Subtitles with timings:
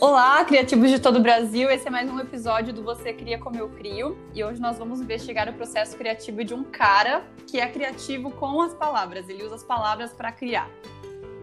[0.00, 1.70] Olá, criativos de todo o Brasil.
[1.70, 4.16] Esse é mais um episódio do Você Cria Como Eu Crio.
[4.34, 8.60] E hoje nós vamos investigar o processo criativo de um cara que é criativo com
[8.60, 9.28] as palavras.
[9.28, 10.70] Ele usa as palavras para criar.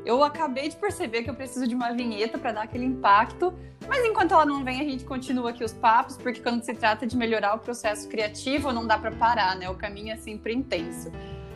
[0.06, 3.52] Eu acabei de perceber que eu preciso de uma vinheta para dar aquele impacto,
[3.88, 7.08] mas enquanto ela não vem, a gente continua aqui os papos, porque quando se trata
[7.08, 9.68] de melhorar o processo criativo, não dá para parar, né?
[9.70, 11.12] O caminho é sempre intenso.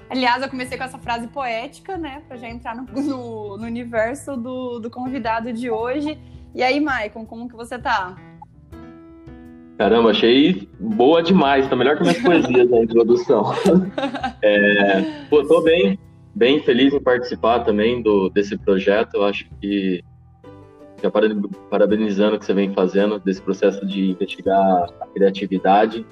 [0.10, 4.36] Aliás, eu comecei com essa frase poética, né, para já entrar no, no, no universo
[4.36, 6.18] do, do, convidado de hoje.
[6.56, 8.18] E aí, Maicon, como que você tá?
[9.78, 13.54] Caramba, achei boa demais, tá melhor que minhas poesias na introdução.
[14.42, 16.00] É, pô, tô bem,
[16.34, 19.16] bem feliz em participar também do, desse projeto.
[19.16, 20.02] Eu acho que
[21.04, 21.12] já
[21.70, 26.06] parabenizando o que você vem fazendo desse processo de investigar a criatividade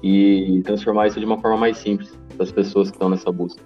[0.00, 3.62] e transformar isso de uma forma mais simples para as pessoas que estão nessa busca.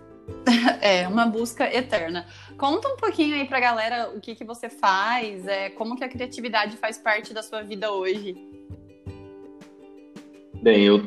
[0.82, 2.24] É, uma busca eterna.
[2.56, 6.02] Conta um pouquinho aí para a galera o que, que você faz, é, como que
[6.02, 8.34] a criatividade faz parte da sua vida hoje.
[10.62, 11.02] Bem, eu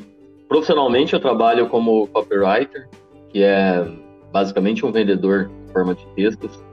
[0.48, 2.88] profissionalmente eu trabalho como copywriter,
[3.30, 3.84] que é
[4.32, 6.64] basicamente um vendedor em forma de textos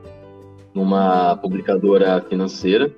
[0.75, 2.93] numa publicadora financeira.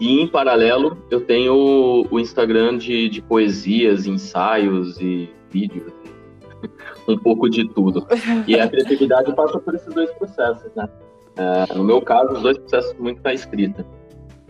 [0.00, 5.92] E em paralelo eu tenho o Instagram de, de poesias, ensaios e vídeos,
[7.08, 8.06] um pouco de tudo.
[8.46, 10.88] E a criatividade passa por esses dois processos, né?
[11.36, 13.84] É, no meu caso, os dois processos muito na escrita.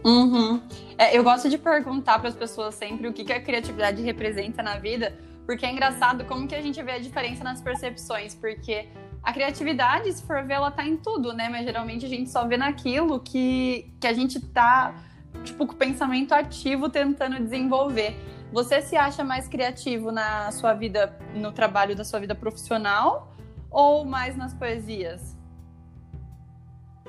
[0.04, 0.60] Uhum.
[0.98, 4.62] É, eu gosto de perguntar para as pessoas sempre o que, que a criatividade representa
[4.62, 5.14] na vida,
[5.46, 8.86] porque é engraçado como que a gente vê a diferença nas percepções, porque
[9.22, 11.48] a criatividade, se for ver, ela tá em tudo, né?
[11.48, 14.94] Mas geralmente a gente só vê naquilo que, que a gente tá,
[15.42, 18.14] tipo, com o pensamento ativo tentando desenvolver.
[18.52, 23.32] Você se acha mais criativo na sua vida, no trabalho da sua vida profissional
[23.70, 25.36] ou mais nas poesias?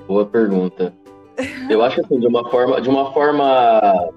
[0.08, 0.94] Boa pergunta.
[1.70, 4.12] Eu acho assim, de uma forma, de uma forma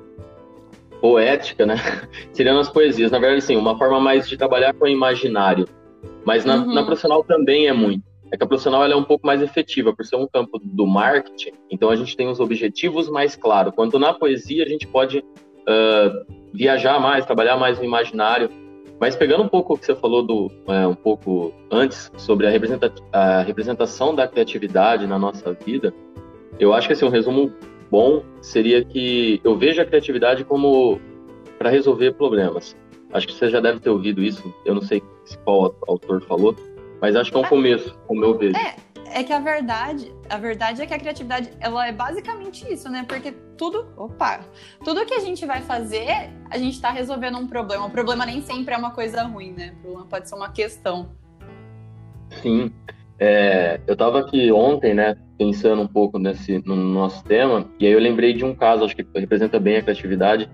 [1.01, 1.77] poética, né?
[2.33, 5.67] Tirando as poesias, na verdade, sim, uma forma mais de trabalhar com o imaginário.
[6.25, 6.75] Mas na, uhum.
[6.75, 8.07] na profissional também é muito.
[8.31, 10.87] É que a profissional ela é um pouco mais efetiva, por ser um campo do
[10.87, 13.75] marketing, então a gente tem os objetivos mais claros.
[13.75, 15.25] Quanto na poesia, a gente pode
[15.69, 18.51] uh, viajar mais, trabalhar mais no imaginário.
[19.01, 22.51] Mas pegando um pouco o que você falou do, é, um pouco antes sobre a,
[23.13, 25.95] a representação da criatividade na nossa vida,
[26.59, 27.53] eu acho que assim, um resumo
[27.91, 31.01] bom seria que eu vejo a criatividade como
[31.59, 32.77] para resolver problemas.
[33.13, 35.01] Acho que você já deve ter ouvido isso, eu não sei
[35.45, 36.57] qual autor falou,
[37.01, 38.57] mas acho que é um começo, como eu vejo.
[38.57, 38.75] É,
[39.21, 43.05] é que a verdade, a verdade é que a criatividade, ela é basicamente isso, né?
[43.09, 44.41] Porque tudo, opa,
[44.85, 47.87] tudo que a gente vai fazer, a gente está resolvendo um problema.
[47.87, 49.75] O problema nem sempre é uma coisa ruim, né?
[49.79, 51.09] O problema pode ser uma questão.
[52.43, 52.73] Sim.
[53.19, 57.93] É, eu estava aqui ontem, né, pensando um pouco nesse, no nosso tema, e aí
[57.93, 60.49] eu lembrei de um caso, acho que representa bem a criatividade,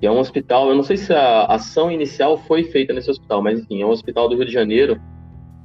[0.00, 3.42] que é um hospital, eu não sei se a ação inicial foi feita nesse hospital,
[3.42, 4.98] mas enfim, é um hospital do Rio de Janeiro,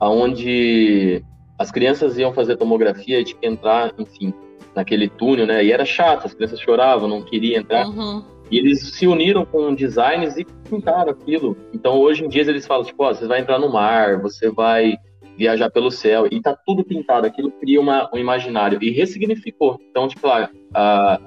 [0.02, 1.24] onde
[1.57, 4.34] as crianças iam fazer tomografia e tinha que entrar, enfim,
[4.75, 5.63] naquele túnel, né?
[5.63, 7.88] E era chato, as crianças choravam, não queriam entrar.
[7.88, 8.23] Uhum.
[8.50, 11.57] E eles se uniram com designers e pintaram aquilo.
[11.73, 14.96] Então, hoje em dia, eles falam, tipo, ó, você vai entrar no mar, você vai
[15.35, 17.28] viajar pelo céu, e tá tudo pintado.
[17.28, 19.79] Aquilo cria uma, um imaginário e ressignificou.
[19.90, 21.19] Então, tipo, a, a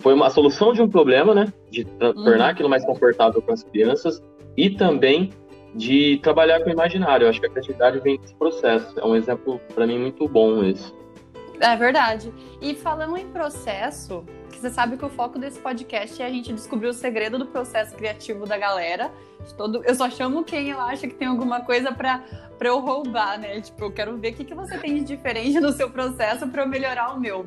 [0.00, 1.52] foi uma solução de um problema, né?
[1.70, 2.50] De tornar uhum.
[2.50, 4.22] aquilo mais confortável para as crianças
[4.56, 5.30] e também
[5.74, 7.24] de trabalhar com o imaginário.
[7.24, 8.98] Eu acho que a criatividade vem desse processo.
[8.98, 10.92] É um exemplo para mim muito bom esse.
[11.60, 12.32] É verdade.
[12.60, 16.88] E falando em processo, você sabe que o foco desse podcast é a gente descobrir
[16.88, 19.12] o segredo do processo criativo da galera.
[19.56, 22.22] Todo, eu só chamo quem eu acho que tem alguma coisa para
[22.60, 23.60] eu roubar, né?
[23.60, 26.62] Tipo, eu quero ver o que, que você tem de diferente no seu processo para
[26.62, 27.46] eu melhorar o meu.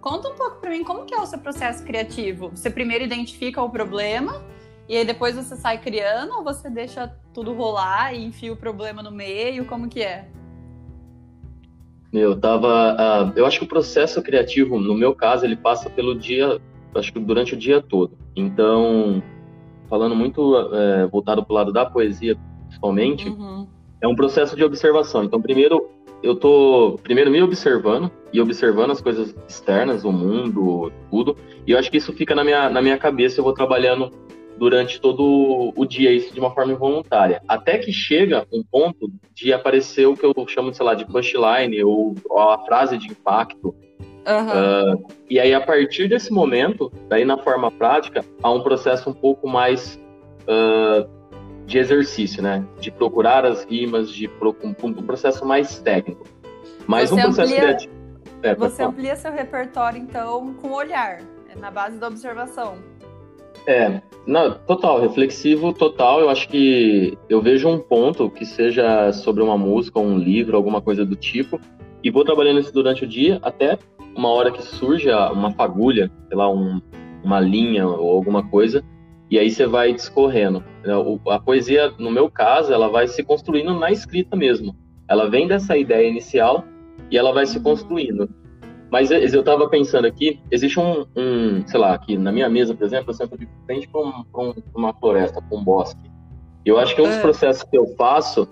[0.00, 2.50] Conta um pouco para mim como que é o seu processo criativo.
[2.50, 4.42] Você primeiro identifica o problema
[4.92, 9.02] e aí depois você sai criando ou você deixa tudo rolar e enfia o problema
[9.02, 9.64] no meio?
[9.64, 10.28] Como que é?
[12.12, 16.14] Eu tava, uh, eu acho que o processo criativo, no meu caso, ele passa pelo
[16.14, 16.60] dia,
[16.94, 18.18] acho que durante o dia todo.
[18.36, 19.22] Então,
[19.88, 23.66] falando muito uh, voltado para o lado da poesia, principalmente, uhum.
[23.98, 25.24] é um processo de observação.
[25.24, 25.88] Então, primeiro
[26.22, 31.34] eu tô primeiro me observando e observando as coisas externas, o mundo, tudo.
[31.66, 33.40] E eu acho que isso fica na minha, na minha cabeça.
[33.40, 34.12] Eu vou trabalhando
[34.62, 37.42] durante todo o dia isso de uma forma involuntária.
[37.48, 41.82] Até que chega um ponto de aparecer o que eu chamo, sei lá, de punchline
[41.82, 43.74] ou, ou a frase de impacto.
[44.24, 44.94] Uhum.
[44.94, 49.12] Uh, e aí, a partir desse momento, daí na forma prática, há um processo um
[49.12, 50.00] pouco mais
[50.42, 51.10] uh,
[51.66, 52.64] de exercício, né?
[52.78, 56.22] De procurar as rimas, de um, um processo mais técnico.
[56.86, 57.60] Mas Você um processo amplia...
[57.60, 57.94] criativo.
[58.44, 62.91] É, você amplia seu repertório, então, com o olhar, é na base da observação.
[63.66, 66.20] É, não, total, reflexivo total.
[66.20, 70.80] Eu acho que eu vejo um ponto que seja sobre uma música, um livro, alguma
[70.80, 71.60] coisa do tipo,
[72.02, 73.78] e vou trabalhando isso durante o dia até
[74.14, 76.80] uma hora que surge uma fagulha, sei lá, um,
[77.24, 78.84] uma linha ou alguma coisa,
[79.30, 80.62] e aí você vai discorrendo.
[81.28, 84.76] A poesia, no meu caso, ela vai se construindo na escrita mesmo.
[85.08, 86.64] Ela vem dessa ideia inicial
[87.10, 88.28] e ela vai se construindo.
[88.92, 92.84] Mas eu estava pensando aqui, existe um, um, sei lá, aqui na minha mesa, por
[92.84, 95.98] exemplo, eu sento de frente para um, um, uma floresta, para um bosque.
[96.62, 97.20] Eu acho que um dos é.
[97.22, 98.46] processos que eu faço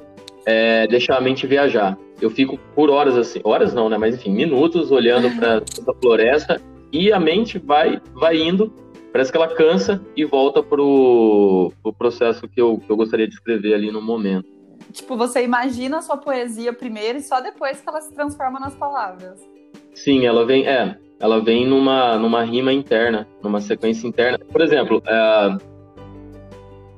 [0.47, 1.99] é deixar a mente viajar.
[2.23, 3.99] Eu fico por horas assim, horas não, né?
[3.99, 6.59] Mas enfim, minutos olhando para essa floresta
[6.91, 8.73] e a mente vai, vai indo.
[9.13, 13.35] Parece que ela cansa e volta pro, pro processo que eu, que eu gostaria de
[13.35, 14.49] escrever ali no momento.
[14.91, 18.75] Tipo, você imagina a sua poesia primeiro e só depois que ela se transforma nas
[18.75, 19.50] palavras.
[19.95, 24.39] Sim, ela vem, é, ela vem numa, numa rima interna, numa sequência interna.
[24.51, 25.57] Por exemplo, é,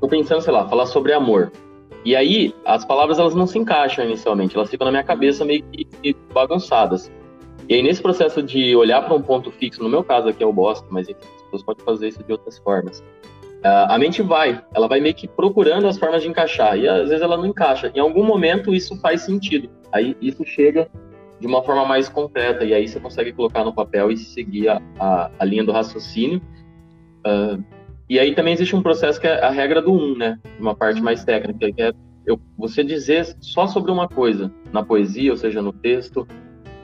[0.00, 1.50] tô pensando, sei lá, falar sobre amor.
[2.04, 5.62] E aí, as palavras elas não se encaixam inicialmente, elas ficam na minha cabeça meio
[5.62, 7.10] que bagunçadas.
[7.68, 10.46] E aí, nesse processo de olhar para um ponto fixo, no meu caso aqui é
[10.46, 12.98] o bosque, mas enfim, as pessoas podem fazer isso de outras formas.
[13.64, 17.08] Uh, a mente vai, ela vai meio que procurando as formas de encaixar, e às
[17.08, 17.92] vezes ela não encaixa.
[17.94, 19.70] Em algum momento isso faz sentido.
[19.92, 20.88] Aí isso chega
[21.42, 24.80] de uma forma mais concreta, e aí você consegue colocar no papel e seguir a,
[24.96, 26.40] a, a linha do raciocínio.
[27.26, 27.60] Uh,
[28.08, 30.38] e aí também existe um processo que é a regra do um, né?
[30.60, 31.04] Uma parte uhum.
[31.04, 31.92] mais técnica, que é
[32.24, 36.28] eu, você dizer só sobre uma coisa, na poesia, ou seja, no texto.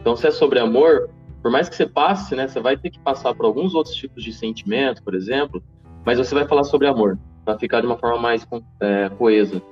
[0.00, 1.08] Então, se é sobre amor,
[1.40, 2.48] por mais que você passe, né?
[2.48, 5.62] Você vai ter que passar por alguns outros tipos de sentimento, por exemplo,
[6.04, 8.44] mas você vai falar sobre amor, para ficar de uma forma mais
[8.80, 9.62] é, coesa.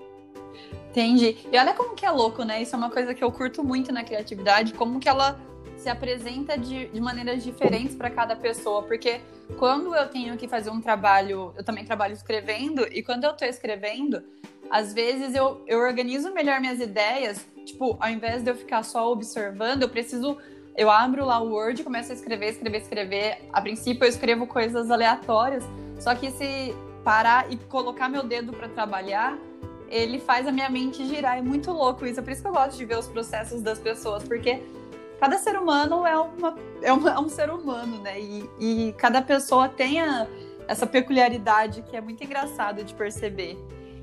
[0.97, 1.37] Entendi.
[1.53, 2.63] E olha como que é louco, né?
[2.63, 5.39] Isso é uma coisa que eu curto muito na criatividade, como que ela
[5.77, 9.21] se apresenta de, de maneiras diferentes para cada pessoa, porque
[9.59, 13.47] quando eu tenho que fazer um trabalho, eu também trabalho escrevendo, e quando eu estou
[13.47, 14.23] escrevendo,
[14.71, 19.13] às vezes eu, eu organizo melhor minhas ideias, tipo, ao invés de eu ficar só
[19.13, 20.39] observando, eu preciso.
[20.75, 23.49] Eu abro lá o Word, começo a escrever, escrever, escrever.
[23.53, 25.65] A princípio eu escrevo coisas aleatórias,
[26.01, 29.39] só que se parar e colocar meu dedo para trabalhar,
[29.89, 31.39] ele faz a minha mente girar.
[31.39, 32.21] É muito louco isso.
[32.21, 34.63] É por isso que eu gosto de ver os processos das pessoas, porque
[35.21, 38.21] cada ser humano é, uma, é, uma, é um ser humano, né?
[38.21, 40.27] E, e cada pessoa tem a,
[40.69, 43.57] essa peculiaridade que é muito engraçado de perceber.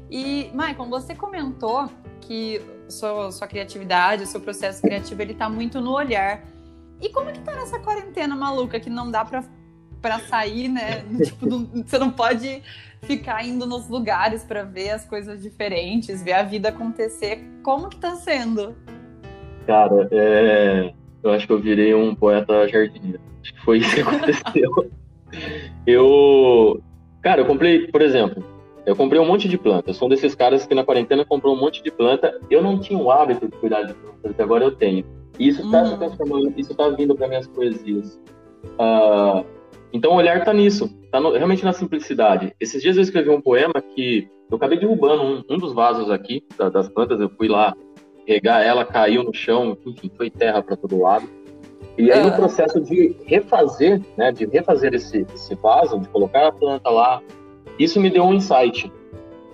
[0.10, 1.90] E, Maicon, você comentou
[2.22, 6.44] que sua, sua criatividade, o seu processo criativo, ele tá muito no olhar.
[7.02, 11.04] E como que tá nessa quarentena maluca que não dá para sair, né?
[11.24, 12.64] tipo, não, você não pode
[13.04, 17.44] ficar indo nos lugares para ver as coisas diferentes, ver a vida acontecer.
[17.64, 18.76] Como que tá sendo?
[19.68, 20.94] Cara, é...
[21.22, 23.20] eu acho que eu virei um poeta jardineiro.
[23.42, 24.92] Acho que foi isso que aconteceu.
[25.86, 26.82] eu,
[27.22, 28.44] cara, eu comprei, por exemplo,
[28.86, 29.90] eu comprei um monte de planta.
[29.90, 32.40] Eu sou um desses caras que na quarentena comprou um monte de planta.
[32.50, 35.06] Eu não tinha o hábito de cuidar de plantas, até agora eu tenho.
[35.40, 35.86] E isso está hum.
[35.88, 38.20] se transformando, isso está vindo para minhas poesias.
[38.80, 39.46] Uh,
[39.94, 42.54] então o olhar está nisso, está realmente na simplicidade.
[42.60, 46.44] Esses dias eu escrevi um poema que eu acabei derrubando um, um dos vasos aqui
[46.58, 47.76] da, das plantas, eu fui lá
[48.28, 51.28] regar ela, caiu no chão, enfim, foi terra para todo lado.
[51.98, 52.32] E aí, no ah.
[52.32, 57.22] processo de refazer, né, de refazer esse, esse vaso, de colocar a planta lá,
[57.78, 58.92] isso me deu um insight.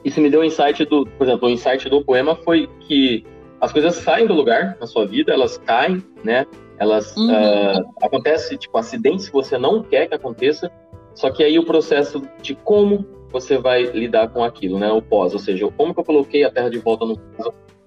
[0.06, 3.26] Isso me deu um insight do, por exemplo, o insight do poema foi que
[3.60, 6.46] as coisas saem do lugar na sua vida, elas caem, né?
[6.80, 7.30] Elas uhum.
[7.30, 10.72] uh, acontece tipo acidentes que você não quer que aconteça,
[11.14, 14.92] só que aí o processo de como você vai lidar com aquilo, né?
[14.92, 17.20] O pós, ou seja, como que eu coloquei a terra de volta no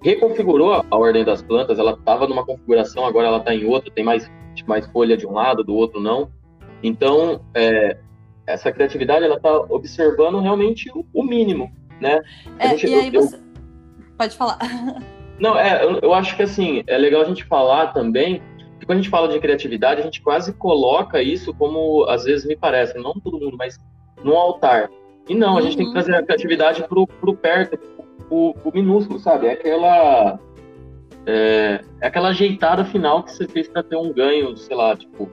[0.01, 4.03] reconfigurou a ordem das plantas, ela estava numa configuração, agora ela está em outra, tem
[4.03, 6.29] mais tipo, mais folha de um lado, do outro não.
[6.83, 7.97] Então, é,
[8.45, 11.71] essa criatividade ela está observando realmente o, o, mínimo,
[12.01, 12.21] né?
[12.59, 13.39] É, gente, e aí eu, você...
[14.17, 14.59] Pode falar.
[15.39, 18.39] Não, é, eu, eu acho que assim, é legal a gente falar também
[18.83, 22.45] que quando a gente fala de criatividade, a gente quase coloca isso como, às vezes
[22.45, 23.79] me parece, não todo mundo, mas
[24.23, 24.89] no altar.
[25.27, 25.93] E não, a gente tem que uhum.
[25.93, 27.77] trazer a criatividade pro, pro perto,
[28.27, 29.47] pro, pro minúsculo, sabe?
[29.47, 30.37] É aquela.
[31.25, 35.31] É, é aquela ajeitada final que você fez para ter um ganho, sei lá, tipo,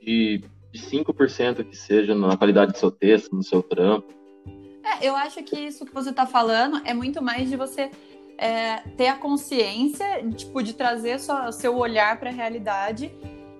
[0.00, 4.06] de, de 5% que seja na qualidade do seu texto, no seu trampo.
[4.84, 7.90] É, eu acho que isso que você está falando é muito mais de você
[8.42, 13.14] é, ter a consciência, tipo, de trazer sua, seu olhar para a realidade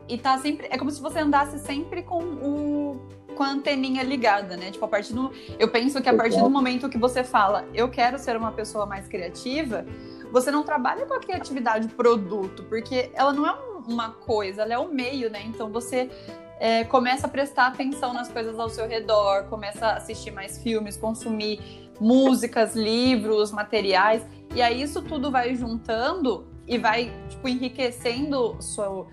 [0.08, 0.66] e tá sempre.
[0.70, 3.00] É como se você andasse sempre com o
[3.36, 4.72] com a anteninha ligada, né?
[4.72, 5.30] Tipo, a partir do.
[5.58, 8.84] Eu penso que a partir do momento que você fala, eu quero ser uma pessoa
[8.84, 9.86] mais criativa,
[10.32, 14.74] você não trabalha com a criatividade produto, porque ela não é um, uma coisa, ela
[14.74, 15.42] é o meio, né?
[15.46, 16.10] Então você
[16.58, 20.96] é, começa a prestar atenção nas coisas ao seu redor, começa a assistir mais filmes,
[20.96, 29.08] consumir músicas, livros, materiais, e aí isso tudo vai juntando e vai tipo enriquecendo seu,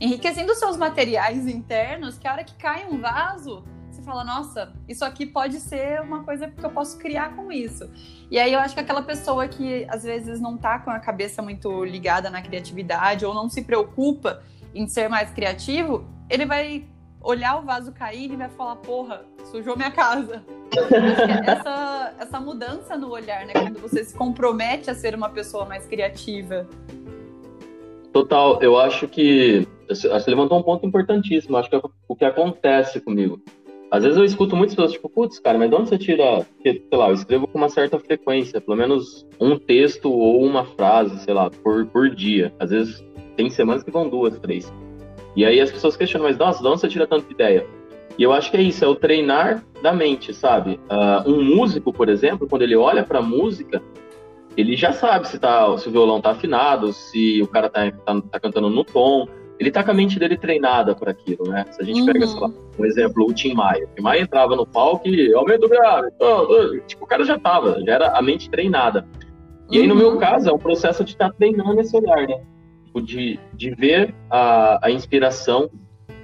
[0.00, 5.04] enriquecendo seus materiais internos, que a hora que cai um vaso, você fala, nossa, isso
[5.04, 7.90] aqui pode ser uma coisa que eu posso criar com isso.
[8.30, 11.42] E aí eu acho que aquela pessoa que às vezes não tá com a cabeça
[11.42, 14.42] muito ligada na criatividade ou não se preocupa
[14.74, 16.86] em ser mais criativo, ele vai
[17.28, 20.42] olhar o vaso cair e vai falar, porra, sujou minha casa.
[21.46, 23.52] essa, essa mudança no olhar, né?
[23.52, 26.66] Quando você se compromete a ser uma pessoa mais criativa.
[28.14, 31.58] Total, eu acho que você levantou um ponto importantíssimo.
[31.58, 33.38] Acho que é o que acontece comigo.
[33.90, 36.46] Às vezes eu escuto muitas pessoas, tipo, putz, cara, mas de onde você tira.
[36.54, 40.64] Porque, sei lá, eu escrevo com uma certa frequência, pelo menos um texto ou uma
[40.64, 42.52] frase, sei lá, por, por dia.
[42.58, 43.04] Às vezes
[43.36, 44.72] tem semanas que vão duas, três.
[45.38, 47.64] E aí as pessoas questionam, mas nossa, de onde você tira tanta ideia?
[48.18, 50.80] E eu acho que é isso, é o treinar da mente, sabe?
[50.90, 53.80] Uh, um músico, por exemplo, quando ele olha para música,
[54.56, 58.20] ele já sabe se, tá, se o violão tá afinado, se o cara tá, tá,
[58.20, 59.28] tá cantando no tom.
[59.60, 61.64] Ele tá com a mente dele treinada para aquilo, né?
[61.70, 62.06] Se a gente uhum.
[62.06, 63.84] pega, sei lá, um exemplo, o Tim Maia.
[63.84, 66.10] O Tim Maia entrava no palco e aumenta o grave.
[66.88, 69.06] Tipo, o cara já tava, já era a mente treinada.
[69.70, 69.82] E uhum.
[69.82, 70.18] aí, no meu uhum.
[70.18, 72.40] caso, é um processo de estar tá treinando esse olhar, né?
[72.88, 75.70] Tipo, de, de ver a, a inspiração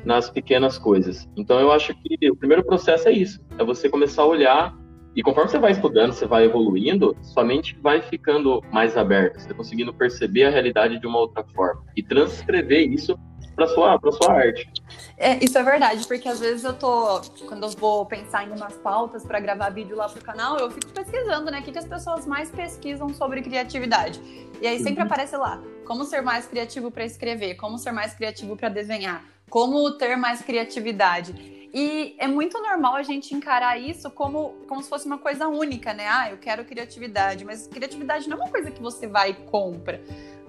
[0.04, 1.28] nas pequenas coisas.
[1.36, 4.74] Então eu acho que o primeiro processo é isso, é você começar a olhar
[5.14, 9.48] e conforme você vai estudando, você vai evoluindo, sua mente vai ficando mais aberta, você
[9.48, 13.16] tá conseguindo perceber a realidade de uma outra forma e transcrever isso
[13.54, 14.70] para sua para sua arte.
[15.16, 18.74] É, isso é verdade, porque às vezes eu tô quando eu vou pensar em umas
[18.74, 21.86] pautas para gravar vídeo lá pro canal, eu fico pesquisando, né, o que, que as
[21.86, 24.20] pessoas mais pesquisam sobre criatividade.
[24.60, 25.06] E aí sempre uhum.
[25.06, 29.90] aparece lá, como ser mais criativo para escrever, como ser mais criativo para desenhar, como
[29.92, 31.54] ter mais criatividade.
[31.76, 35.92] E é muito normal a gente encarar isso como, como se fosse uma coisa única,
[35.92, 36.06] né?
[36.08, 40.00] Ah, eu quero criatividade, mas criatividade não é uma coisa que você vai e compra.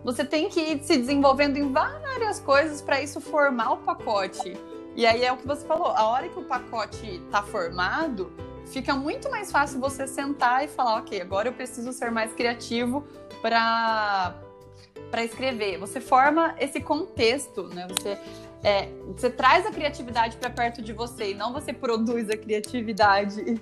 [0.06, 4.56] Você tem que ir se desenvolvendo em várias coisas para isso formar o pacote.
[4.96, 8.32] E aí é o que você falou, a hora que o pacote está formado,
[8.68, 13.04] fica muito mais fácil você sentar e falar, ok, agora eu preciso ser mais criativo
[13.42, 14.36] para
[15.10, 15.78] para escrever.
[15.80, 17.88] Você forma esse contexto, né?
[17.90, 18.18] Você
[18.64, 23.60] é, você traz a criatividade para perto de você e não você produz a criatividade.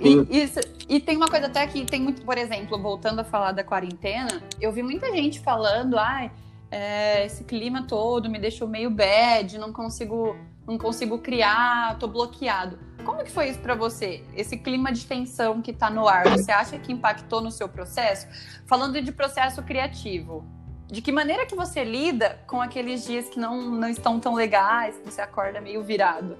[0.00, 3.52] E, isso, e tem uma coisa até que tem muito, por exemplo, voltando a falar
[3.52, 6.30] da quarentena, eu vi muita gente falando, ai,
[6.70, 10.36] é, esse clima todo me deixou meio bad, não consigo,
[10.66, 12.78] não consigo criar, tô bloqueado.
[13.04, 14.24] Como que foi isso para você?
[14.34, 18.26] Esse clima de tensão que tá no ar, você acha que impactou no seu processo?
[18.66, 20.44] Falando de processo criativo,
[20.88, 24.96] de que maneira que você lida com aqueles dias que não, não estão tão legais,
[24.98, 26.36] que você acorda meio virado?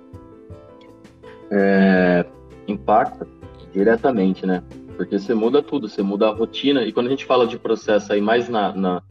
[1.51, 2.27] É,
[2.67, 3.27] impacta
[3.73, 4.63] diretamente, né?
[4.97, 6.83] Porque você muda tudo, você muda a rotina.
[6.83, 9.03] E quando a gente fala de processo aí mais na, na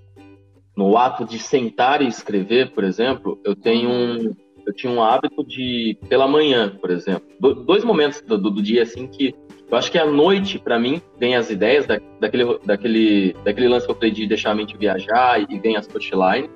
[0.76, 4.36] no ato de sentar e escrever, por exemplo, eu tenho um,
[4.66, 9.08] eu tinha um hábito de pela manhã, por exemplo, dois momentos do, do dia assim
[9.08, 9.34] que
[9.70, 13.86] eu acho que à noite, para mim, vem as ideias da, daquele, daquele, daquele lance
[13.86, 16.50] que eu falei de deixar a mente viajar e vem as touchlines.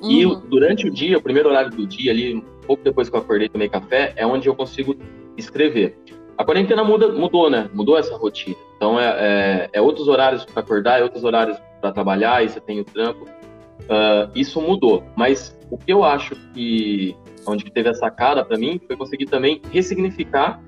[0.00, 0.10] Uhum.
[0.10, 3.20] E durante o dia, o primeiro horário do dia, ali, um pouco depois que eu
[3.20, 4.96] acordei tomei café, é onde eu consigo
[5.36, 5.98] escrever.
[6.36, 7.68] A quarentena muda, mudou, né?
[7.72, 8.56] Mudou essa rotina.
[8.76, 12.60] Então, é, é, é outros horários para acordar, é outros horários para trabalhar, e você
[12.60, 13.24] tem o trampo.
[13.24, 15.04] Uh, isso mudou.
[15.16, 19.60] Mas o que eu acho que, onde teve essa cara para mim, foi conseguir também
[19.70, 20.60] ressignificar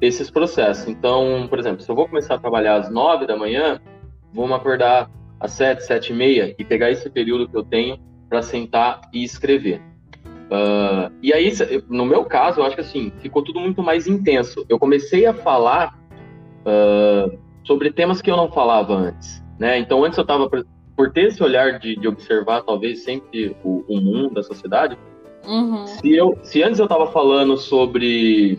[0.00, 0.88] esses processos.
[0.88, 3.80] Então, por exemplo, se eu vou começar a trabalhar às nove da manhã,
[4.32, 7.98] vou me acordar às sete, sete e meia e pegar esse período que eu tenho
[8.28, 9.80] para sentar e escrever.
[10.44, 11.50] Uh, e aí,
[11.88, 14.64] no meu caso, eu acho que assim, ficou tudo muito mais intenso.
[14.68, 15.98] Eu comecei a falar
[16.60, 19.78] uh, sobre temas que eu não falava antes, né?
[19.78, 24.00] Então, antes eu estava, por ter esse olhar de, de observar, talvez, sempre o, o
[24.00, 24.98] mundo, a sociedade,
[25.46, 25.86] uhum.
[25.86, 28.58] se, eu, se antes eu estava falando sobre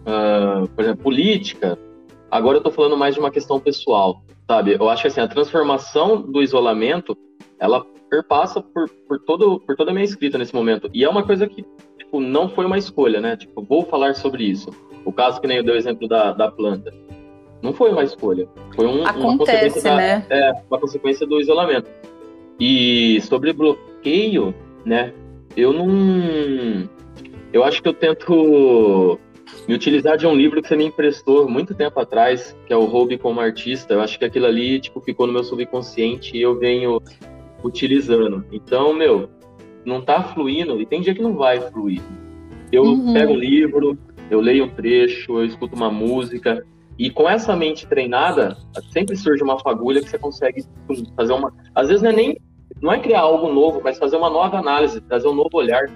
[0.00, 1.78] uh, por exemplo, política,
[2.30, 4.76] agora eu estou falando mais de uma questão pessoal, sabe?
[4.78, 7.16] Eu acho que assim, a transformação do isolamento,
[7.58, 10.90] ela perpassa por, por, todo, por toda a minha escrita nesse momento.
[10.92, 11.64] E é uma coisa que
[11.96, 13.36] tipo, não foi uma escolha, né?
[13.36, 14.70] Tipo, vou falar sobre isso.
[15.04, 16.92] O caso que nem eu dei o exemplo da, da planta.
[17.62, 18.48] Não foi uma escolha.
[18.74, 20.26] Foi um, Acontece, uma consequência né?
[20.28, 21.90] da, é, uma consequência do isolamento.
[22.58, 25.14] E sobre bloqueio, né?
[25.56, 26.88] Eu não.
[27.52, 29.18] Eu acho que eu tento
[29.66, 32.84] me utilizar de um livro que você me emprestou muito tempo atrás, que é o
[32.84, 33.94] Hobby como Artista.
[33.94, 37.00] Eu acho que aquilo ali, tipo, ficou no meu subconsciente e eu venho
[37.62, 38.44] utilizando.
[38.52, 39.28] Então, meu,
[39.84, 42.02] não tá fluindo e tem dia que não vai fluir.
[42.72, 43.12] Eu uhum.
[43.12, 43.98] pego um livro,
[44.30, 46.64] eu leio um trecho, eu escuto uma música
[47.00, 48.58] e com essa mente treinada,
[48.92, 50.62] sempre surge uma fagulha que você consegue
[51.16, 51.50] fazer uma.
[51.74, 52.38] Às vezes não é nem.
[52.80, 55.88] Não é criar algo novo, mas fazer uma nova análise, trazer um novo olhar,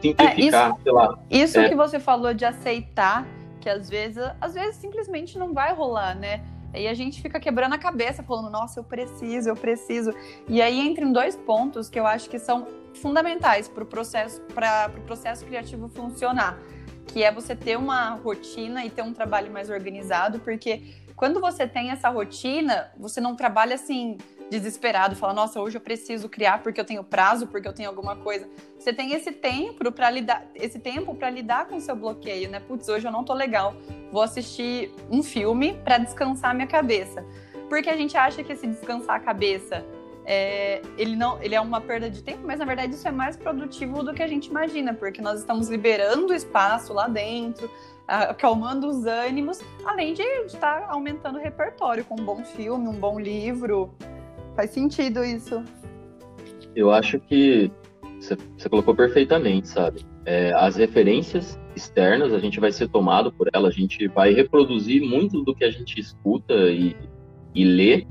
[0.00, 1.18] simplificar, é, isso, sei lá.
[1.28, 1.68] Isso é.
[1.68, 3.26] que você falou de aceitar,
[3.60, 6.44] que às vezes, às vezes simplesmente não vai rolar, né?
[6.74, 10.12] E a gente fica quebrando a cabeça, falando, nossa, eu preciso, eu preciso.
[10.48, 14.40] E aí entra em dois pontos que eu acho que são fundamentais para o processo,
[14.40, 16.58] pro processo criativo funcionar.
[17.06, 21.66] Que é você ter uma rotina e ter um trabalho mais organizado, porque quando você
[21.66, 24.16] tem essa rotina, você não trabalha assim
[24.52, 28.16] desesperado, fala, nossa, hoje eu preciso criar porque eu tenho prazo, porque eu tenho alguma
[28.16, 28.48] coisa.
[28.78, 32.60] Você tem esse tempo para lidar, esse tempo para lidar com o seu bloqueio, né?
[32.60, 33.74] Putz, hoje eu não tô legal.
[34.10, 37.24] Vou assistir um filme para descansar minha cabeça.
[37.68, 39.84] Porque a gente acha que esse descansar a cabeça
[40.24, 43.36] é, ele não, ele é uma perda de tempo, mas na verdade isso é mais
[43.36, 47.68] produtivo do que a gente imagina, porque nós estamos liberando espaço lá dentro,
[48.06, 53.18] acalmando os ânimos, além de estar aumentando o repertório com um bom filme, um bom
[53.18, 53.92] livro.
[54.54, 55.62] Faz sentido isso.
[56.74, 57.70] Eu acho que
[58.20, 60.04] você colocou perfeitamente, sabe?
[60.24, 65.02] É, as referências externas, a gente vai ser tomado por elas, a gente vai reproduzir
[65.02, 66.94] muito do que a gente escuta e,
[67.54, 68.06] e lê.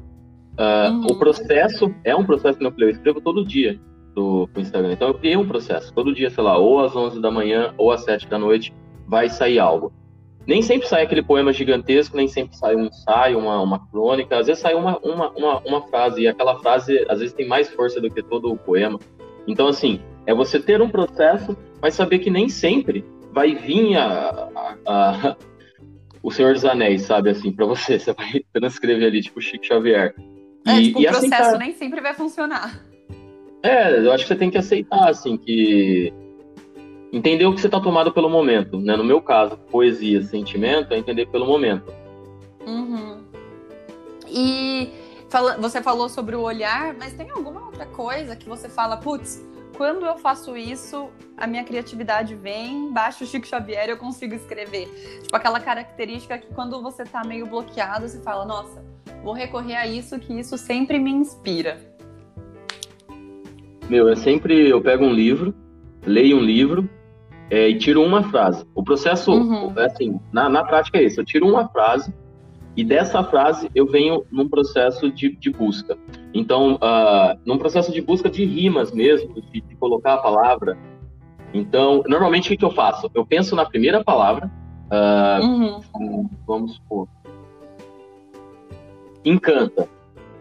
[0.58, 1.06] Uh, uhum.
[1.12, 3.80] O processo é um processo que eu falei, eu escrevo todo dia
[4.14, 4.94] do, do Instagram.
[4.94, 5.94] Então eu criei um processo.
[5.94, 8.74] Todo dia, sei lá, ou às 11 da manhã ou às 7 da noite
[9.08, 9.94] vai sair algo
[10.48, 14.48] nem sempre sai aquele poema gigantesco, nem sempre sai um ensaio, uma, uma crônica, às
[14.48, 18.02] vezes sai uma, uma, uma, uma frase, e aquela frase às vezes tem mais força
[18.02, 19.00] do que todo o poema.
[19.48, 24.50] Então, assim, é você ter um processo, mas saber que nem sempre vai vir a,
[24.56, 25.36] a, a
[26.24, 27.98] o Senhor dos Anéis, sabe, assim, para você.
[28.00, 30.14] Você vai transcrever ali, tipo Chico Xavier.
[30.68, 31.58] É, e, tipo, o processo aceitar.
[31.58, 32.80] nem sempre vai funcionar.
[33.64, 36.14] É, eu acho que você tem que aceitar, assim, que
[37.12, 38.96] entender o que você está tomado pelo momento, né?
[38.96, 41.92] No meu caso, poesia, sentimento, é entender pelo momento.
[42.66, 43.20] Uhum.
[44.28, 44.90] E
[45.30, 49.46] fala, você falou sobre o olhar, mas tem alguma outra coisa que você fala, putz,
[49.76, 54.88] quando eu faço isso, a minha criatividade vem, baixo o Chico Xavier eu consigo escrever.
[55.24, 58.84] Tipo, aquela característica que quando você tá meio bloqueado, você fala, nossa,
[59.24, 61.78] vou recorrer a isso, que isso sempre me inspira.
[63.90, 65.54] Meu, é sempre, eu pego um livro,
[66.06, 66.90] leio um livro,
[67.52, 68.66] é, e tiro uma frase.
[68.74, 69.74] O processo, uhum.
[69.78, 72.14] assim, na, na prática é esse: eu tiro uma frase
[72.78, 75.98] e dessa frase eu venho num processo de, de busca.
[76.34, 80.78] Então, uh, num processo de busca de rimas mesmo, de, de, colocar a palavra.
[81.54, 83.12] Então, normalmente o que, que eu faço?
[83.14, 84.50] Eu penso na primeira palavra,
[84.90, 86.30] uh, uhum.
[86.48, 87.10] vamos supor,
[89.26, 89.90] encanta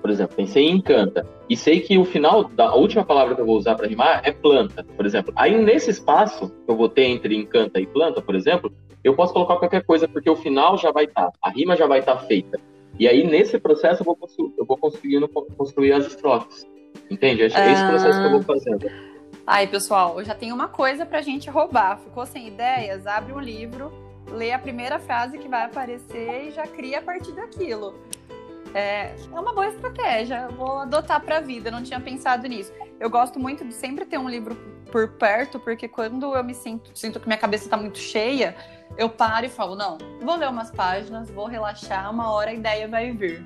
[0.00, 3.46] por exemplo, pensei em encanta e sei que o final da última palavra que eu
[3.46, 5.32] vou usar para rimar é planta, por exemplo.
[5.36, 9.32] Aí nesse espaço que eu vou ter entre encanta e planta, por exemplo, eu posso
[9.32, 12.16] colocar qualquer coisa porque o final já vai estar, tá, a rima já vai estar
[12.16, 12.58] tá feita.
[12.98, 14.18] E aí nesse processo eu vou,
[14.58, 16.66] eu vou conseguindo construir as estrofes.
[17.10, 17.42] Entende?
[17.42, 17.88] É esse ah...
[17.88, 18.86] processo que eu vou fazendo.
[19.46, 21.98] Aí, pessoal, eu já tenho uma coisa pra gente roubar.
[21.98, 23.06] Ficou sem ideias?
[23.06, 23.92] Abre um livro,
[24.30, 27.94] lê a primeira frase que vai aparecer e já cria a partir daquilo.
[28.74, 32.72] É, é uma boa estratégia, eu vou adotar para a vida, não tinha pensado nisso.
[33.00, 34.54] Eu gosto muito de sempre ter um livro
[34.92, 38.54] por perto, porque quando eu me sinto, sinto que minha cabeça está muito cheia,
[38.96, 42.86] eu paro e falo, não, vou ler umas páginas, vou relaxar, uma hora a ideia
[42.86, 43.44] vai vir.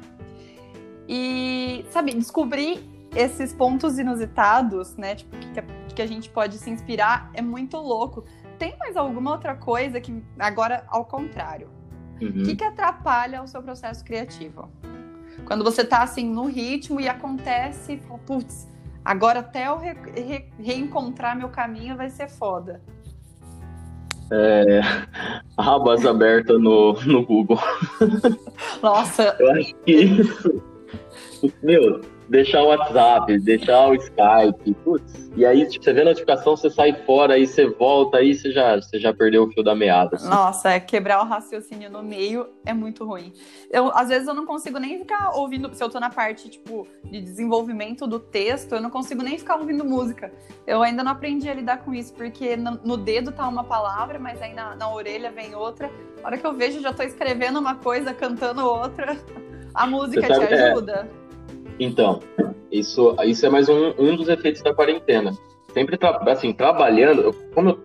[1.08, 2.82] E, sabe, descobrir
[3.14, 8.24] esses pontos inusitados, né, tipo, que, que a gente pode se inspirar, é muito louco.
[8.58, 11.70] Tem mais alguma outra coisa que, agora, ao contrário,
[12.20, 12.42] o uhum.
[12.44, 14.70] que, que atrapalha o seu processo criativo?
[15.46, 18.68] Quando você tá assim no ritmo e acontece, putz,
[19.04, 22.80] agora até eu re re reencontrar meu caminho vai ser foda.
[24.32, 24.80] É,
[25.56, 27.58] abas abertas no, no Google.
[28.82, 29.36] Nossa.
[29.38, 30.62] Eu acho que isso.
[31.62, 35.30] Meu, deixar o WhatsApp, deixar o Skype, putz.
[35.36, 38.52] E aí, tipo, você vê a notificação, você sai fora, aí você volta, aí você
[38.52, 40.16] já, você já perdeu o fio da meada.
[40.16, 40.28] Assim.
[40.28, 43.32] Nossa, é, quebrar o raciocínio no meio é muito ruim.
[43.70, 46.86] Eu, às vezes eu não consigo nem ficar ouvindo, se eu tô na parte, tipo,
[47.04, 50.32] de desenvolvimento do texto, eu não consigo nem ficar ouvindo música.
[50.66, 54.18] Eu ainda não aprendi a lidar com isso, porque no, no dedo tá uma palavra,
[54.18, 55.90] mas aí na, na orelha vem outra.
[56.22, 59.16] A hora que eu vejo, já tô escrevendo uma coisa, cantando outra.
[59.74, 61.10] A música sabe, te é, ajuda?
[61.20, 61.23] É
[61.78, 62.20] então,
[62.70, 65.32] isso, isso é mais um, um dos efeitos da quarentena.
[65.72, 67.80] Sempre, tra assim, trabalhando, eu, como eu,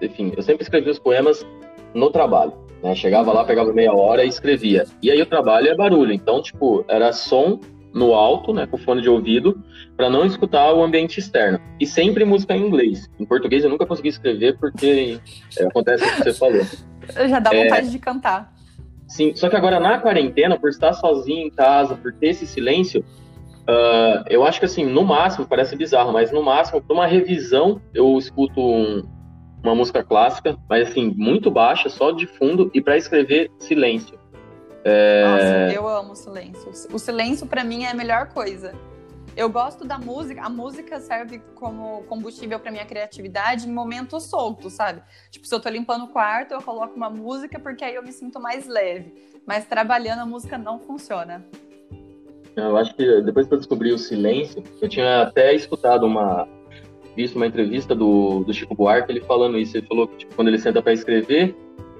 [0.00, 1.46] enfim, eu sempre escrevi os poemas
[1.92, 2.52] no trabalho.
[2.82, 2.94] Né?
[2.94, 4.84] Chegava lá, pegava meia hora e escrevia.
[5.02, 7.60] E aí o trabalho é barulho, então, tipo, era som
[7.94, 9.62] no alto, né, com fone de ouvido,
[9.96, 11.60] para não escutar o ambiente externo.
[11.78, 13.08] E sempre música em inglês.
[13.20, 15.20] Em português eu nunca consegui escrever porque
[15.56, 16.62] é, acontece o que você falou.
[17.28, 18.52] Já dá vontade é, de cantar.
[19.06, 23.04] Sim, só que agora na quarentena, por estar sozinho em casa, por ter esse silêncio,
[23.68, 27.80] uh, eu acho que assim, no máximo, parece bizarro, mas no máximo, para uma revisão,
[27.92, 29.02] eu escuto um,
[29.62, 34.18] uma música clássica, mas assim, muito baixa, só de fundo, e para escrever, silêncio.
[34.84, 35.24] É...
[35.24, 36.70] Nossa, eu amo silêncio.
[36.92, 38.74] O silêncio para mim é a melhor coisa.
[39.36, 44.74] Eu gosto da música, a música serve como combustível para minha criatividade em momentos soltos,
[44.74, 45.02] sabe?
[45.28, 48.12] Tipo, se eu tô limpando o quarto, eu coloco uma música porque aí eu me
[48.12, 49.12] sinto mais leve.
[49.44, 51.44] Mas trabalhando a música não funciona.
[52.56, 56.46] Eu acho que depois que eu descobri o silêncio, eu tinha até escutado uma
[57.16, 59.76] visto uma entrevista do, do Chico Buarque ele falando isso.
[59.76, 61.54] Ele falou que tipo, quando ele senta para escrever,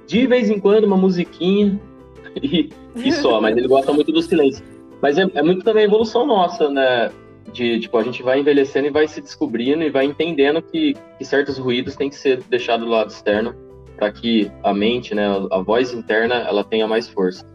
[0.07, 1.79] de vez em quando uma musiquinha
[2.41, 4.63] e, e só, mas ele gosta muito do silêncio.
[5.01, 7.11] Mas é, é muito também a evolução nossa, né?
[7.53, 11.23] De, tipo, a gente vai envelhecendo e vai se descobrindo e vai entendendo que, que
[11.23, 13.55] certos ruídos têm que ser deixados do lado externo
[13.95, 17.45] para que a mente, né, a voz interna, ela tenha mais força.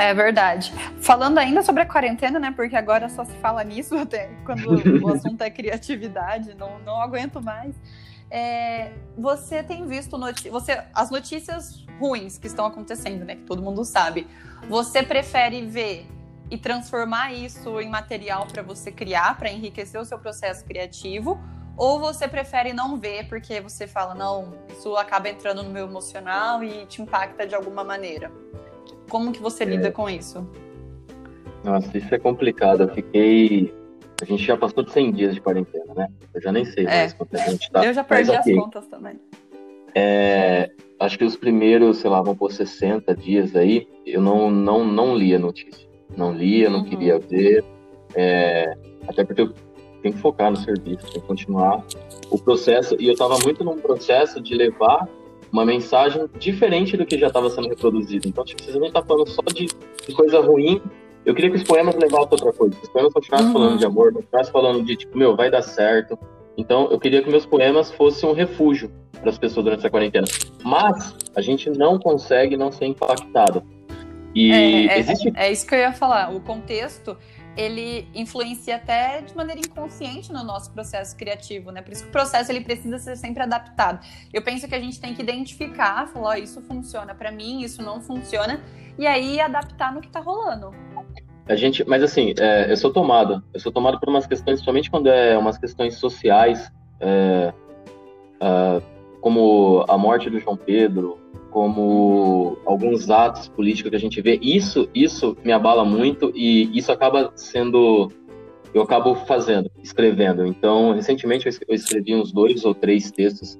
[0.00, 0.72] É verdade.
[0.98, 2.50] Falando ainda sobre a quarentena, né?
[2.56, 7.42] Porque agora só se fala nisso até quando o assunto é criatividade, não, não aguento
[7.42, 7.74] mais.
[8.30, 10.18] É, você tem visto
[10.50, 13.36] você, as notícias ruins que estão acontecendo, né?
[13.36, 14.26] Que todo mundo sabe.
[14.70, 16.06] Você prefere ver
[16.50, 21.38] e transformar isso em material para você criar, para enriquecer o seu processo criativo?
[21.76, 26.64] Ou você prefere não ver porque você fala, não, isso acaba entrando no meu emocional
[26.64, 28.32] e te impacta de alguma maneira?
[29.10, 29.66] Como que você é.
[29.66, 30.46] lida com isso?
[31.62, 32.84] Nossa, isso é complicado.
[32.84, 33.70] Eu fiquei
[34.22, 36.08] a gente já passou de 100 dias de quarentena, né?
[36.34, 36.88] Eu já nem sei é.
[36.88, 37.84] mais quanto a gente tá.
[37.84, 39.18] Eu já perdi as contas também.
[39.94, 44.84] É, acho que os primeiros, sei lá, vão por 60 dias aí, eu não, não,
[44.84, 45.88] não lia notícia.
[46.16, 46.84] Não lia, não uhum.
[46.84, 47.64] queria ver.
[48.14, 48.76] É,
[49.08, 49.54] até porque eu
[50.02, 51.82] tenho que focar no serviço, tenho que continuar
[52.30, 52.96] o processo.
[53.00, 55.08] E eu estava muito num processo de levar
[55.52, 58.28] uma mensagem diferente do que já estava sendo reproduzido.
[58.28, 60.80] Então, tipo, vocês não estão falando só de, de coisa ruim
[61.24, 62.76] eu queria que os poemas levassem outra coisa.
[62.82, 63.52] Os poemas continuassem uhum.
[63.52, 66.18] falando de amor, continuassem falando de, tipo, meu, vai dar certo.
[66.56, 70.26] Então, eu queria que meus poemas fossem um refúgio para as pessoas durante essa quarentena.
[70.64, 73.62] Mas, a gente não consegue não ser impactado.
[74.34, 75.32] E é, é, existe...
[75.36, 76.34] é isso que eu ia falar.
[76.34, 77.16] O contexto,
[77.56, 81.82] ele influencia até de maneira inconsciente no nosso processo criativo, né?
[81.82, 84.04] Por isso que o processo ele precisa ser sempre adaptado.
[84.32, 88.00] Eu penso que a gente tem que identificar, falar, isso funciona para mim, isso não
[88.00, 88.60] funciona,
[88.98, 90.72] e aí adaptar no que tá rolando.
[91.48, 93.42] A gente, mas assim, é, eu sou tomado.
[93.52, 97.52] Eu sou tomado por umas questões, somente quando é umas questões sociais, é,
[98.40, 98.82] é,
[99.20, 101.18] como a morte do João Pedro,
[101.50, 104.38] como alguns atos políticos que a gente vê.
[104.40, 108.10] Isso, isso me abala muito e isso acaba sendo,
[108.72, 110.46] eu acabo fazendo, escrevendo.
[110.46, 113.58] Então, recentemente eu escrevi uns dois ou três textos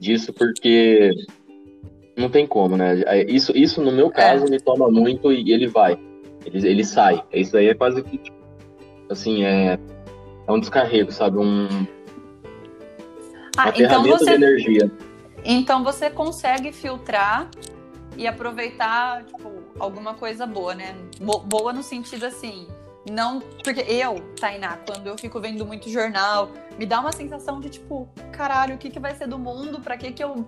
[0.00, 1.10] disso porque
[2.16, 3.02] não tem como, né?
[3.28, 4.50] Isso, isso no meu caso, é.
[4.50, 5.98] me toma muito e ele vai.
[6.44, 7.22] Ele, ele sai.
[7.32, 8.36] Isso aí é quase que, tipo,
[9.10, 9.78] assim, é,
[10.46, 11.38] é um descarrego, sabe?
[11.38, 11.66] Um,
[13.56, 14.92] ah, uma então ferramenta você, de energia.
[15.44, 17.48] Então você consegue filtrar
[18.16, 20.96] e aproveitar, tipo, alguma coisa boa, né?
[21.20, 22.66] Boa no sentido assim,
[23.10, 23.40] não.
[23.62, 28.08] Porque eu, Tainá, quando eu fico vendo muito jornal, me dá uma sensação de tipo,
[28.32, 29.80] caralho, o que, que vai ser do mundo?
[29.80, 30.46] Pra que, que eu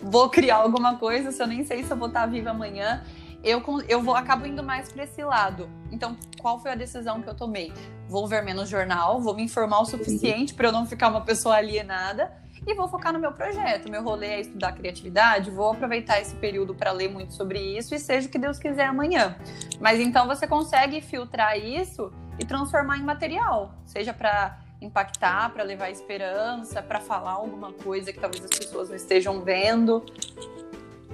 [0.00, 3.02] vou criar alguma coisa se eu nem sei se eu vou estar viva amanhã?
[3.46, 5.70] eu, eu vou acabo indo mais para esse lado.
[5.92, 7.72] Então, qual foi a decisão que eu tomei?
[8.08, 11.54] Vou ver menos jornal, vou me informar o suficiente para eu não ficar uma pessoa
[11.54, 12.32] alienada
[12.66, 13.88] e vou focar no meu projeto.
[13.88, 17.98] Meu rolê é estudar criatividade, vou aproveitar esse período para ler muito sobre isso e
[17.98, 19.36] seja o que Deus quiser amanhã.
[19.80, 25.90] Mas então você consegue filtrar isso e transformar em material, seja para impactar, para levar
[25.90, 30.04] esperança, para falar alguma coisa que talvez as pessoas não estejam vendo.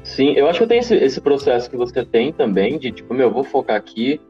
[0.02, 3.30] Sim, eu acho que tenho esse, esse processo que você tem também, de tipo, meu,
[3.30, 4.20] vou focar aqui,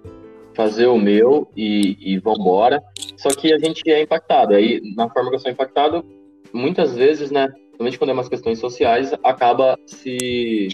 [0.54, 2.82] fazer o meu e, e vambora.
[3.16, 4.54] Só que a gente é impactado.
[4.54, 6.04] Aí, na forma que eu sou impactado,
[6.52, 10.68] muitas vezes, né, principalmente quando é umas questões sociais, acaba se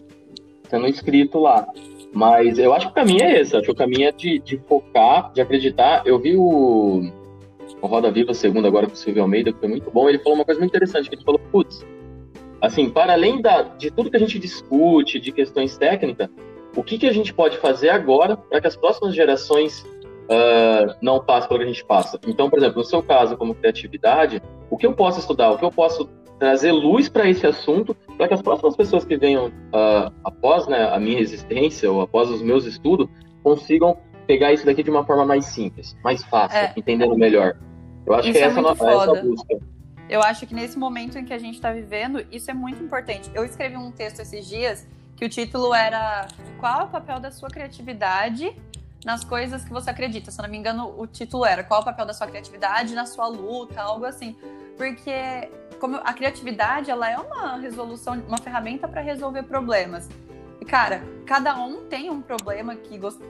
[0.68, 1.66] sendo escrito lá.
[2.12, 4.58] Mas eu acho que o caminho é esse, acho que o caminho é de, de
[4.68, 6.02] focar, de acreditar.
[6.06, 7.02] Eu vi o,
[7.80, 10.38] o Roda Viva segundo agora com o Silvio Almeida, que foi muito bom, ele falou
[10.38, 11.84] uma coisa muito interessante, que ele falou, putz,
[12.60, 16.28] assim, para além da, de tudo que a gente discute, de questões técnicas,
[16.74, 19.84] o que, que a gente pode fazer agora para que as próximas gerações
[20.28, 22.18] uh, não passem pelo que a gente passa?
[22.26, 25.64] Então, por exemplo, no seu caso, como criatividade, o que eu posso estudar, o que
[25.64, 30.12] eu posso trazer luz para esse assunto, para que as próximas pessoas que venham uh,
[30.22, 33.08] após né, a minha existência ou após os meus estudos
[33.42, 36.72] consigam pegar isso daqui de uma forma mais simples, mais fácil, é.
[36.76, 37.56] entendendo melhor.
[38.06, 39.58] Eu acho isso que é essa, é essa busca.
[40.08, 43.30] Eu acho que nesse momento em que a gente está vivendo, isso é muito importante.
[43.34, 44.86] Eu escrevi um texto esses dias
[45.16, 48.54] que o título era Qual é o papel da sua criatividade
[49.04, 50.30] nas coisas que você acredita?
[50.30, 52.94] Se eu não me engano, o título era Qual é o papel da sua criatividade
[52.94, 54.36] na sua luta, algo assim.
[54.76, 60.08] Porque como a criatividade, ela é uma resolução, uma ferramenta para resolver problemas.
[60.60, 63.20] E, cara, cada um tem um problema que gost...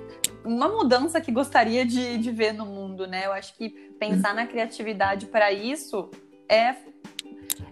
[0.44, 3.26] uma mudança que gostaria de, de ver no mundo, né?
[3.26, 6.10] Eu acho que pensar na criatividade para isso
[6.48, 6.74] é,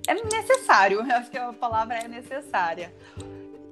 [0.06, 1.00] é necessário.
[1.00, 2.94] Eu acho que a palavra é necessária.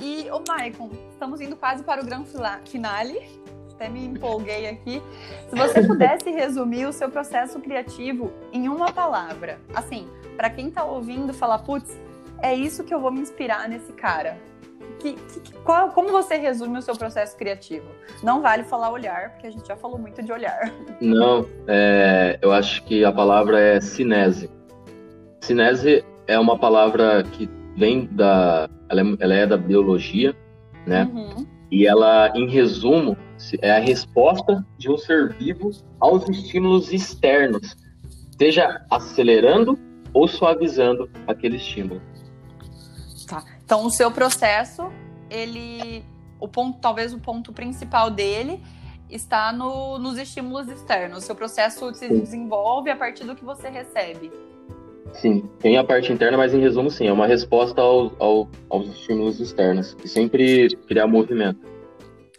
[0.00, 2.30] E, o Maicon, estamos indo quase para o grande
[2.66, 3.43] finale.
[3.74, 5.02] Até me empolguei aqui.
[5.48, 10.84] Se você pudesse resumir o seu processo criativo em uma palavra, assim, para quem está
[10.84, 12.00] ouvindo falar, putz,
[12.40, 14.38] é isso que eu vou me inspirar nesse cara.
[15.00, 17.86] Que, que, qual, como você resume o seu processo criativo?
[18.22, 20.72] Não vale falar olhar, porque a gente já falou muito de olhar.
[21.00, 24.50] Não, é, eu acho que a palavra é cinese.
[25.40, 28.68] Cinese é uma palavra que vem da.
[28.88, 30.34] Ela é, ela é da biologia,
[30.86, 31.10] né?
[31.12, 31.46] Uhum.
[31.70, 33.16] E ela, em resumo,
[33.60, 35.70] é a resposta de um ser vivo
[36.00, 37.76] aos estímulos externos,
[38.38, 39.78] seja acelerando
[40.12, 42.00] ou suavizando aquele estímulo.
[43.26, 43.44] Tá.
[43.64, 44.90] Então, o seu processo,
[45.30, 46.04] ele.
[46.40, 48.62] O ponto, talvez o ponto principal dele
[49.08, 51.18] está no, nos estímulos externos.
[51.18, 54.30] O seu processo se desenvolve a partir do que você recebe.
[55.14, 58.88] Sim, tem a parte interna, mas em resumo, sim, é uma resposta ao, ao, aos
[58.88, 61.73] estímulos externos e sempre criar movimento.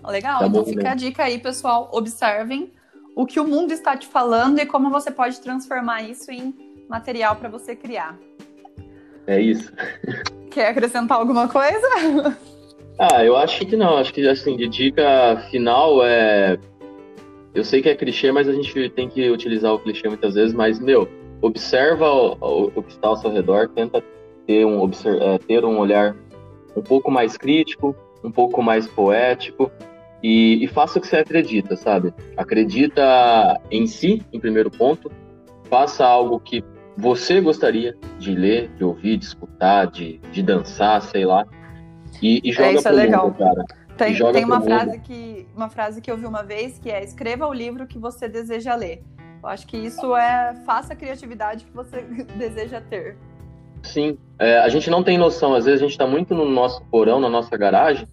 [0.10, 0.78] Legal, então movimento.
[0.78, 1.90] fica a dica aí, pessoal.
[1.92, 2.72] Observem
[3.16, 6.54] o que o mundo está te falando e como você pode transformar isso em
[6.90, 8.18] material para você criar.
[9.26, 9.72] É isso.
[10.52, 12.38] Quer acrescentar alguma coisa?
[12.98, 13.98] Ah, eu acho que não.
[13.98, 16.58] Acho que assim, de dica final é.
[17.54, 20.54] Eu sei que é clichê, mas a gente tem que utilizar o clichê muitas vezes,
[20.54, 21.08] mas, meu,
[21.42, 24.04] observa o, o, que está ao seu redor, tenta
[24.46, 26.16] ter um, é, ter um olhar
[26.76, 29.72] um pouco mais crítico, um pouco mais poético
[30.28, 32.12] e, e, faça o que você acredita, sabe?
[32.36, 35.12] Acredita em si, em primeiro ponto,
[35.70, 36.64] faça algo que
[36.98, 41.46] você gostaria de ler, de ouvir, de escutar, de, de dançar, sei lá,
[42.24, 43.28] e, e joga é, isso é legal.
[43.28, 43.66] Mundo, cara.
[43.96, 47.46] Tem, tem uma frase que uma frase que eu vi uma vez que é escreva
[47.46, 49.04] o livro que você deseja ler.
[49.44, 52.02] Eu acho que isso é faça a criatividade que você
[52.36, 53.16] deseja ter.
[53.84, 56.84] Sim, é, a gente não tem noção, às vezes a gente está muito no nosso
[56.86, 58.08] porão, na nossa garagem,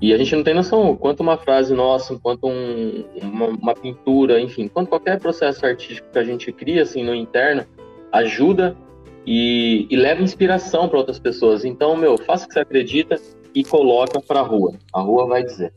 [0.00, 4.40] e a gente não tem noção quanto uma frase nossa, quanto um, uma, uma, pintura,
[4.40, 7.64] enfim, quanto qualquer processo artístico que a gente cria assim no interno
[8.12, 8.76] ajuda
[9.26, 11.64] e, e leva inspiração para outras pessoas.
[11.64, 13.20] Então, meu, faça o que você acredita
[13.54, 14.74] e coloca para a rua.
[14.92, 15.72] A rua vai dizer.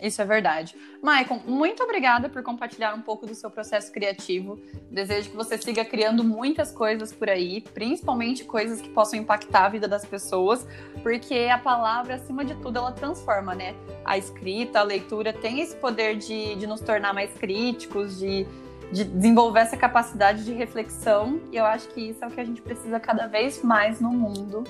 [0.00, 0.76] Isso é verdade.
[1.02, 4.58] Maicon, muito obrigada por compartilhar um pouco do seu processo criativo.
[4.90, 9.68] Desejo que você siga criando muitas coisas por aí, principalmente coisas que possam impactar a
[9.68, 10.64] vida das pessoas,
[11.02, 13.74] porque a palavra, acima de tudo, ela transforma, né?
[14.04, 18.46] A escrita, a leitura tem esse poder de, de nos tornar mais críticos, de,
[18.92, 22.44] de desenvolver essa capacidade de reflexão, e eu acho que isso é o que a
[22.44, 24.62] gente precisa cada vez mais no mundo.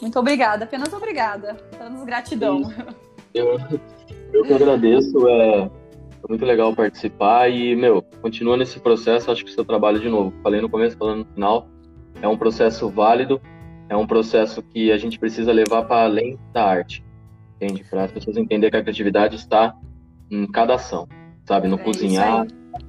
[0.00, 1.52] Muito obrigada, apenas obrigada.
[1.72, 2.62] Apenas gratidão.
[3.34, 3.58] Eu,
[4.32, 5.70] eu que agradeço, é,
[6.28, 10.32] muito legal participar e, meu, continua nesse processo, acho que o seu trabalho, de novo,
[10.42, 11.68] falei no começo, falando no final,
[12.20, 13.40] é um processo válido,
[13.88, 17.04] é um processo que a gente precisa levar para além da arte,
[17.56, 17.84] entende?
[17.84, 19.74] Para as pessoas entenderem que a criatividade está
[20.30, 21.08] em cada ação,
[21.44, 21.66] sabe?
[21.66, 22.46] No é cozinhar,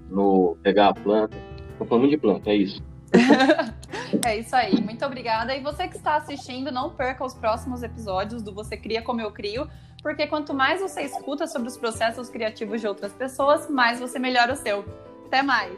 [0.10, 1.38] no pegar a planta.
[1.78, 2.84] Tô falando de planta, é isso.
[4.26, 5.56] é isso aí, muito obrigada.
[5.56, 9.32] E você que está assistindo, não perca os próximos episódios do Você Cria Como Eu
[9.32, 9.68] Crio
[10.02, 14.54] porque quanto mais você escuta sobre os processos criativos de outras pessoas, mais você melhora
[14.54, 14.84] o seu.
[15.28, 15.78] Até mais!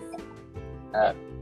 [0.94, 1.33] É.